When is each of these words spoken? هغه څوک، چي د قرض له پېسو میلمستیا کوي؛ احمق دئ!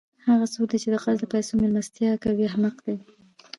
هغه 0.27 0.45
څوک، 0.53 0.71
چي 0.81 0.87
د 0.91 0.95
قرض 1.03 1.17
له 1.21 1.27
پېسو 1.33 1.51
میلمستیا 1.61 2.11
کوي؛ 2.23 2.43
احمق 2.49 2.75
دئ! 2.85 2.97